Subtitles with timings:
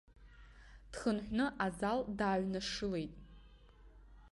[0.91, 3.13] Дхынҳәны азал дааҩнашылеит.